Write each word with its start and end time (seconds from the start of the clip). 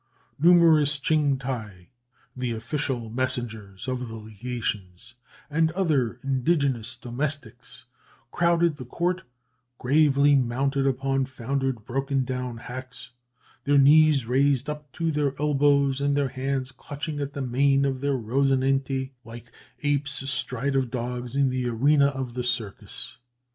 Numerous 0.39 0.97
Tching 0.97 1.37
taï, 1.37 1.89
the 2.35 2.53
official 2.53 3.11
messengers 3.11 3.87
of 3.87 4.07
the 4.07 4.15
legations, 4.15 5.13
and 5.47 5.69
other 5.73 6.19
indigenous 6.23 6.97
domestics, 6.97 7.85
crowded 8.31 8.77
the 8.77 8.85
court, 8.85 9.21
gravely 9.77 10.33
mounted 10.33 10.87
upon 10.87 11.27
foundered 11.27 11.85
broken 11.85 12.25
down 12.25 12.57
hacks, 12.57 13.11
their 13.65 13.77
knees 13.77 14.25
raised 14.25 14.71
up 14.71 14.91
to 14.93 15.11
their 15.11 15.35
elbows, 15.39 16.01
and 16.01 16.17
their 16.17 16.29
hands 16.29 16.71
clutching 16.71 17.19
at 17.19 17.33
the 17.33 17.41
mane 17.43 17.85
of 17.85 18.01
their 18.01 18.17
Rosinante, 18.17 19.11
like 19.23 19.51
apes 19.83 20.19
astride 20.23 20.75
of 20.75 20.89
dogs 20.89 21.35
in 21.35 21.49
the 21.51 21.67
arena 21.67 22.07
of 22.07 22.33
the 22.33 22.43
circus. 22.43 23.17